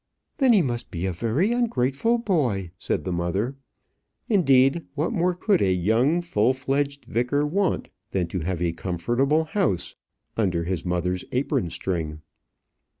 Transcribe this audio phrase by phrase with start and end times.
[0.37, 3.55] "Then he must be a very ungrateful boy," said the mother.
[4.27, 9.43] Indeed, what more could a young full fledged vicar want than to have a comfortable
[9.43, 9.93] house
[10.35, 12.21] under his mother's apron string?